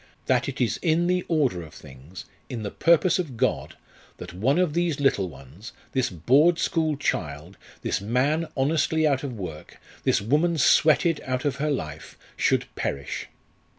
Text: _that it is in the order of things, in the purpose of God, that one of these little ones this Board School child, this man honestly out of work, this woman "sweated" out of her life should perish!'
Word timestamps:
_that 0.25 0.49
it 0.49 0.59
is 0.59 0.77
in 0.81 1.05
the 1.05 1.21
order 1.27 1.61
of 1.61 1.75
things, 1.75 2.25
in 2.49 2.63
the 2.63 2.71
purpose 2.71 3.19
of 3.19 3.37
God, 3.37 3.77
that 4.17 4.33
one 4.33 4.57
of 4.57 4.73
these 4.73 4.99
little 4.99 5.29
ones 5.29 5.73
this 5.91 6.09
Board 6.09 6.57
School 6.57 6.97
child, 6.97 7.55
this 7.83 8.01
man 8.01 8.47
honestly 8.57 9.05
out 9.05 9.23
of 9.23 9.33
work, 9.37 9.79
this 10.03 10.19
woman 10.19 10.57
"sweated" 10.57 11.21
out 11.23 11.45
of 11.45 11.57
her 11.57 11.69
life 11.69 12.17
should 12.35 12.65
perish!' 12.73 13.27